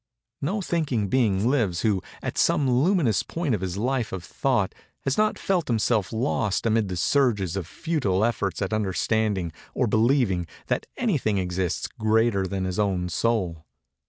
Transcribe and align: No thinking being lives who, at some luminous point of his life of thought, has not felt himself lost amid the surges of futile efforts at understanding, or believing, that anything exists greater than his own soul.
No 0.41 0.61
thinking 0.61 1.09
being 1.09 1.47
lives 1.47 1.81
who, 1.81 2.01
at 2.23 2.35
some 2.35 2.67
luminous 2.67 3.21
point 3.21 3.53
of 3.53 3.61
his 3.61 3.77
life 3.77 4.11
of 4.11 4.23
thought, 4.23 4.73
has 5.01 5.15
not 5.15 5.37
felt 5.37 5.67
himself 5.67 6.11
lost 6.11 6.65
amid 6.65 6.87
the 6.87 6.97
surges 6.97 7.55
of 7.55 7.67
futile 7.67 8.25
efforts 8.25 8.63
at 8.63 8.73
understanding, 8.73 9.51
or 9.75 9.85
believing, 9.85 10.47
that 10.69 10.87
anything 10.97 11.37
exists 11.37 11.87
greater 11.99 12.47
than 12.47 12.65
his 12.65 12.79
own 12.79 13.09
soul. 13.09 13.63